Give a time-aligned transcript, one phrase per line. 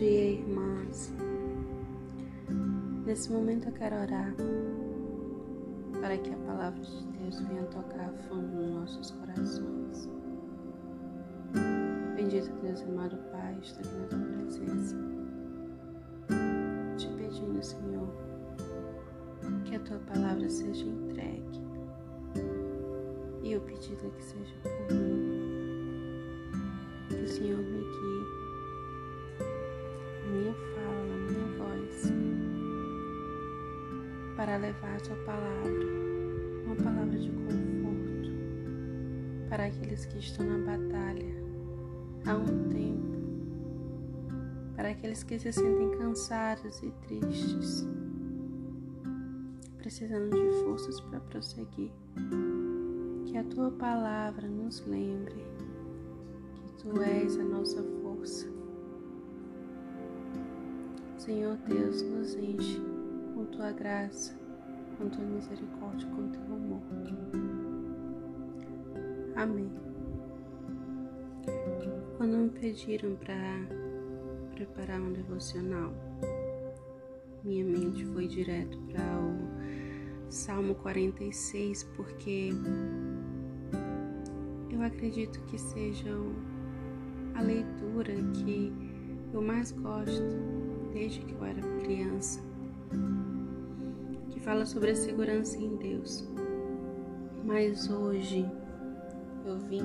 [0.00, 1.12] dia, irmãs.
[3.04, 4.34] Nesse momento eu quero orar
[6.00, 10.08] para que a palavra de Deus venha tocar fundo nos nossos corações.
[12.16, 14.96] Bendito Deus, amado Pai, estou aqui na tua presença,
[16.96, 18.08] te pedindo, Senhor,
[19.66, 21.60] que a tua palavra seja entregue
[23.42, 25.40] e o pedido é que seja por mim.
[27.10, 28.39] Que o Senhor me guie
[30.30, 32.12] minha fala, a minha voz,
[34.36, 35.86] para levar a tua palavra,
[36.64, 38.30] uma palavra de conforto
[39.48, 41.34] para aqueles que estão na batalha
[42.24, 43.16] há um tempo,
[44.76, 47.86] para aqueles que se sentem cansados e tristes,
[49.78, 51.90] precisando de forças para prosseguir.
[53.26, 55.44] Que a tua palavra nos lembre
[56.54, 58.59] que tu és a nossa força.
[61.30, 62.82] Senhor Deus, nos enche
[63.36, 64.36] com tua graça,
[64.98, 66.82] com tua misericórdia, com teu amor.
[69.36, 69.70] Amém.
[72.16, 73.36] Quando me pediram para
[74.56, 75.92] preparar um devocional,
[77.44, 82.50] minha mente foi direto para o Salmo 46, porque
[84.68, 86.10] eu acredito que seja
[87.36, 88.72] a leitura que
[89.32, 90.59] eu mais gosto
[90.92, 92.40] desde que eu era criança,
[94.30, 96.28] que fala sobre a segurança em Deus.
[97.44, 98.48] Mas hoje
[99.44, 99.82] eu vim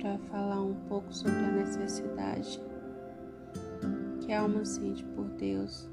[0.00, 2.60] para falar um pouco sobre a necessidade
[4.20, 5.88] que a alma sente por Deus.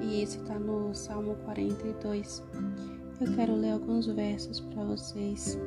[0.00, 2.42] E isso está no Salmo 42.
[3.20, 5.58] Eu quero ler alguns versos para vocês.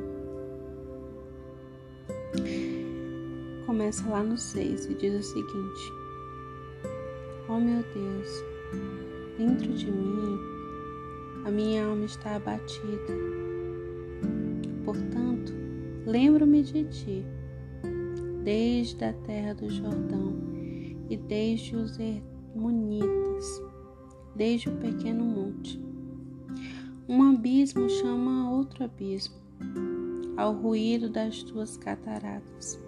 [3.66, 6.01] Começa lá no 6 e diz o seguinte:
[7.52, 8.46] Ó oh meu Deus,
[9.38, 10.40] dentro de mim
[11.44, 13.14] a minha alma está abatida.
[14.86, 15.52] Portanto,
[16.06, 17.26] lembro-me de ti,
[18.42, 20.34] desde a terra do Jordão
[21.10, 23.62] e desde os Hermonitas,
[24.34, 25.78] desde o pequeno monte.
[27.10, 29.36] Um abismo chama outro abismo,
[30.38, 32.80] ao ruído das tuas cataratas.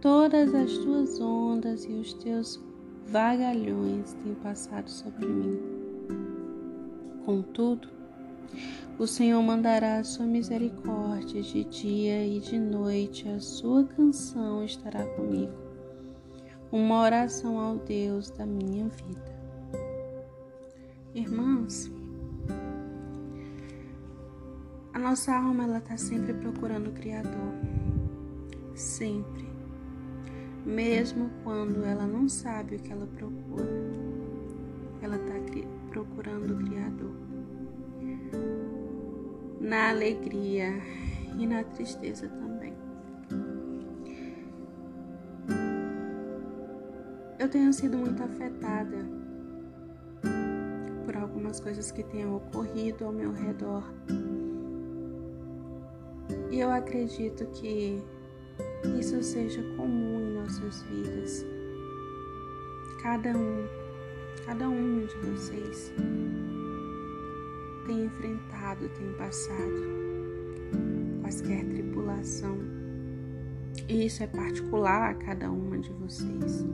[0.00, 2.67] Todas as tuas ondas e os teus
[3.10, 5.58] vagalhões têm passado sobre mim.
[7.24, 7.88] Contudo,
[8.98, 15.04] o Senhor mandará a sua misericórdia de dia e de noite, a sua canção estará
[15.14, 15.52] comigo.
[16.70, 19.38] Uma oração ao Deus da minha vida.
[21.14, 21.90] Irmãos,
[24.92, 27.54] a nossa alma ela está sempre procurando o Criador,
[28.74, 29.47] sempre
[30.64, 33.66] mesmo quando ela não sabe o que ela procura.
[35.00, 35.38] Ela está
[35.90, 37.10] procurando o Criador.
[39.60, 40.80] Na alegria
[41.38, 42.72] e na tristeza também.
[47.38, 48.96] Eu tenho sido muito afetada
[51.04, 53.84] por algumas coisas que tenham ocorrido ao meu redor.
[56.50, 58.02] E eu acredito que
[58.98, 60.17] isso seja comum
[60.48, 61.46] nossas vidas.
[63.02, 63.66] Cada um,
[64.46, 65.92] cada um de vocês
[67.86, 69.82] tem enfrentado, tem passado
[71.20, 72.56] quaisquer tripulação.
[73.88, 76.64] E isso é particular a cada uma de vocês.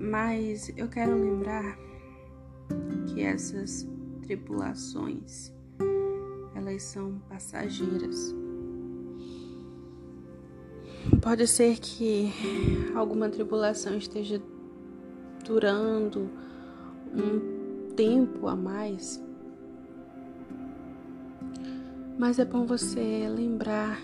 [0.00, 1.78] Mas eu quero lembrar
[3.06, 3.88] que essas
[4.22, 5.52] tripulações
[6.56, 8.41] elas são passageiras.
[11.20, 12.32] Pode ser que
[12.94, 14.40] alguma tribulação esteja
[15.44, 16.30] durando
[17.14, 19.22] um tempo a mais,
[22.18, 24.00] mas é bom você lembrar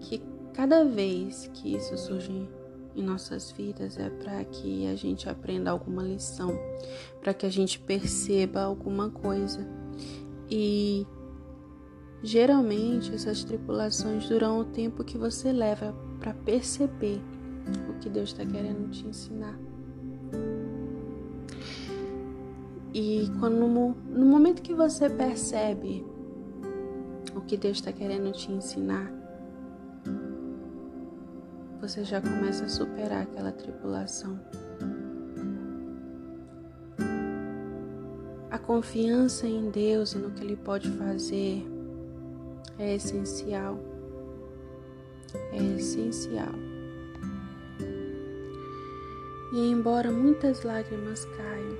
[0.00, 0.22] que
[0.52, 2.48] cada vez que isso surge
[2.94, 6.58] em nossas vidas é para que a gente aprenda alguma lição,
[7.20, 9.66] para que a gente perceba alguma coisa.
[10.50, 11.06] E
[12.22, 17.20] Geralmente, essas tripulações duram o tempo que você leva para perceber
[17.88, 19.58] o que Deus está querendo te ensinar.
[22.92, 26.04] E quando no momento que você percebe
[27.34, 29.10] o que Deus está querendo te ensinar,
[31.80, 34.38] você já começa a superar aquela tripulação.
[38.50, 41.64] A confiança em Deus e no que Ele pode fazer
[42.80, 43.78] é essencial.
[45.52, 46.54] É essencial.
[49.52, 51.76] E embora muitas lágrimas caiam,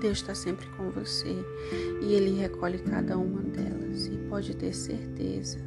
[0.00, 1.44] Deus está sempre com você
[2.02, 4.06] e Ele recolhe cada uma delas.
[4.06, 5.58] E pode ter certeza,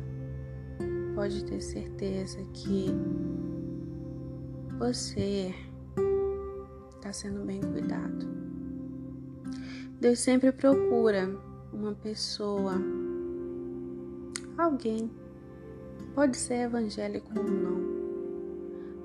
[1.15, 2.87] pode ter certeza que
[4.77, 5.53] você
[6.95, 8.27] está sendo bem cuidado.
[9.99, 11.29] Deus sempre procura
[11.73, 12.73] uma pessoa,
[14.57, 15.09] alguém,
[16.13, 17.81] pode ser evangélico ou não,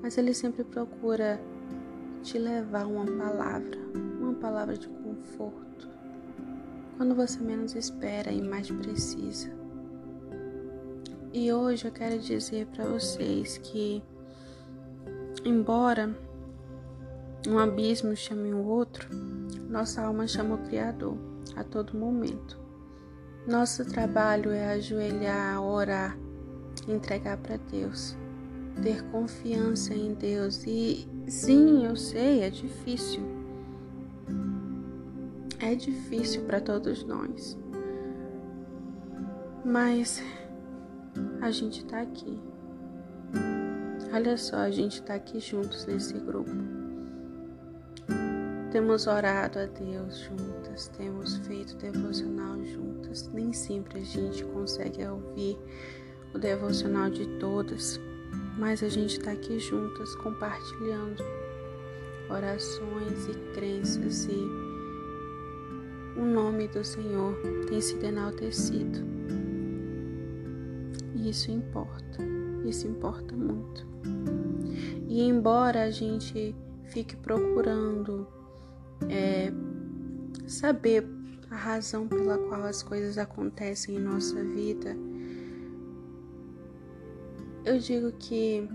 [0.01, 1.39] mas Ele sempre procura
[2.23, 3.77] te levar uma palavra,
[4.19, 5.89] uma palavra de conforto,
[6.97, 9.49] quando você menos espera e mais precisa.
[11.31, 14.03] E hoje eu quero dizer para vocês que,
[15.45, 16.15] embora
[17.47, 19.07] um abismo chame o outro,
[19.69, 22.59] nossa alma chama o Criador a todo momento.
[23.47, 26.17] Nosso trabalho é ajoelhar, orar,
[26.87, 28.17] entregar para Deus,
[28.83, 30.63] ter confiança em Deus.
[30.65, 33.21] E sim, eu sei, é difícil.
[35.59, 37.57] É difícil para todos nós.
[39.63, 40.21] Mas
[41.41, 42.39] a gente está aqui.
[44.13, 46.51] Olha só, a gente está aqui juntos nesse grupo.
[48.71, 50.29] Temos orado a Deus
[50.77, 53.27] juntas, temos feito devocional juntas.
[53.33, 55.57] Nem sempre a gente consegue ouvir
[56.33, 57.99] o devocional de todas,
[58.57, 61.23] mas a gente está aqui juntas compartilhando
[62.29, 64.49] orações e crenças e
[66.15, 67.35] o nome do Senhor
[67.67, 68.99] tem sido enaltecido.
[71.15, 72.23] E isso importa,
[72.65, 73.87] isso importa muito.
[75.07, 78.27] E embora a gente fique procurando
[79.09, 79.51] é,
[80.47, 81.05] saber
[81.51, 84.95] a razão pela qual as coisas acontecem em nossa vida,
[87.65, 88.67] eu digo que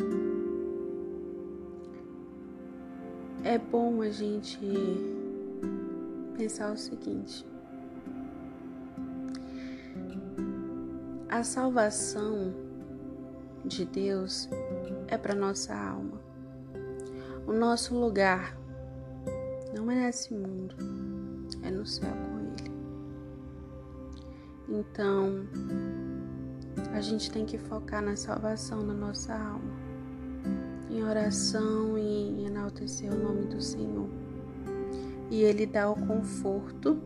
[3.42, 4.58] é bom a gente
[6.36, 7.46] pensar o seguinte:
[11.28, 12.54] a salvação
[13.64, 14.48] de Deus
[15.08, 16.20] é para nossa alma.
[17.46, 18.56] O nosso lugar
[19.75, 20.76] não é nesse mundo,
[21.62, 22.73] é no céu com Ele.
[24.69, 25.47] Então,
[26.93, 29.73] a gente tem que focar na salvação da nossa alma,
[30.91, 34.09] em oração e em enaltecer o nome do Senhor.
[35.31, 37.00] E Ele dá o conforto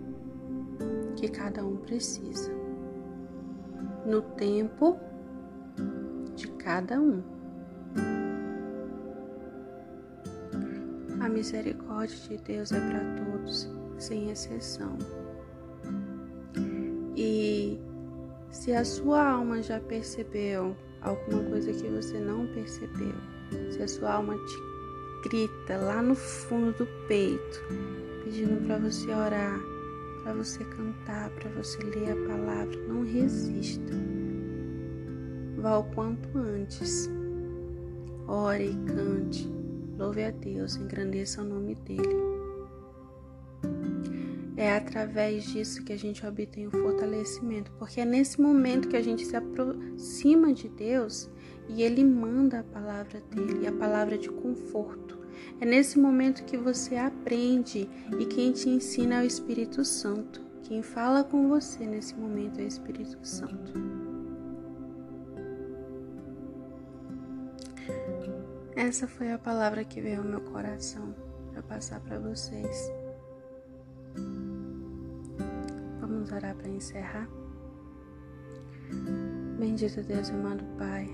[1.17, 2.53] que cada um precisa,
[4.05, 4.99] no tempo
[6.35, 7.23] de cada um.
[11.20, 14.96] A misericórdia de Deus é para todos, sem exceção.
[17.16, 17.78] E
[18.50, 23.14] se a sua alma já percebeu alguma coisa que você não percebeu,
[23.70, 27.62] se a sua alma te grita lá no fundo do peito,
[28.25, 29.60] pedindo para você orar,
[30.22, 33.93] para você cantar, para você ler a palavra, não resista.
[35.58, 37.08] Vá o quanto antes.
[38.28, 39.56] Ore e cante
[39.98, 42.35] Louve a Deus, engrandeça o nome dele.
[44.56, 49.03] É através disso que a gente obtém o fortalecimento, porque é nesse momento que a
[49.03, 51.31] gente se aproxima de Deus
[51.69, 55.19] e ele manda a palavra dele, a palavra de conforto.
[55.60, 60.41] É nesse momento que você aprende e quem te ensina é o Espírito Santo.
[60.63, 63.72] Quem fala com você nesse momento é o Espírito Santo.
[68.75, 71.15] Essa foi a palavra que veio ao meu coração
[71.53, 73.06] para passar para vocês.
[76.26, 77.28] Vamos orar para encerrar?
[79.58, 81.08] Bendito Deus, amado Pai,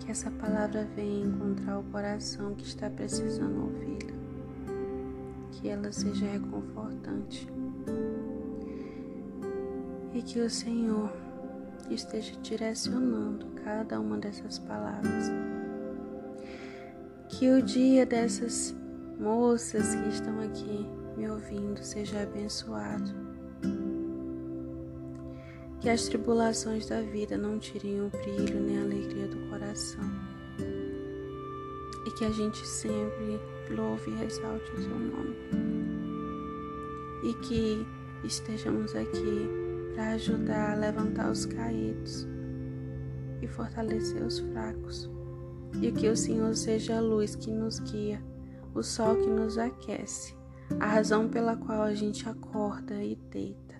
[0.00, 4.12] que essa palavra venha encontrar o coração que está precisando ouvi-la,
[5.52, 7.48] que ela seja reconfortante
[10.12, 11.12] e que o Senhor
[11.90, 15.30] esteja direcionando cada uma dessas palavras.
[17.28, 18.74] Que o dia dessas
[19.16, 23.10] moças que estão aqui me ouvindo seja abençoado.
[25.80, 30.10] Que as tribulações da vida não tirem o brilho nem a alegria do coração.
[32.06, 35.36] E que a gente sempre louve e exalte o seu nome.
[37.22, 37.86] E que
[38.24, 39.46] estejamos aqui
[39.94, 42.26] para ajudar a levantar os caídos
[43.42, 45.10] e fortalecer os fracos.
[45.82, 48.22] E que o Senhor seja a luz que nos guia,
[48.74, 50.39] o sol que nos aquece,
[50.78, 53.76] a razão pela qual a gente acorda e deita,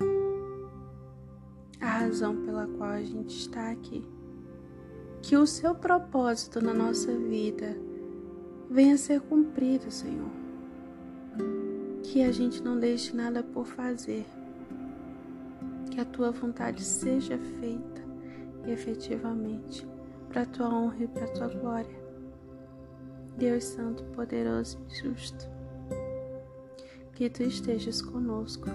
[1.80, 4.04] a razão pela qual a gente está aqui.
[5.22, 7.76] que o seu propósito na nossa vida
[8.70, 10.30] venha ser cumprido, Senhor.
[12.02, 14.24] Que a gente não deixe nada por fazer.
[15.90, 18.00] Que a tua vontade seja feita
[18.66, 19.86] efetivamente
[20.28, 22.00] para a tua honra e para a tua glória.
[23.36, 25.48] Deus Santo, poderoso e justo,
[27.20, 28.70] que tu estejas conosco,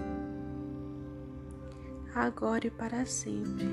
[2.14, 3.66] agora e para sempre.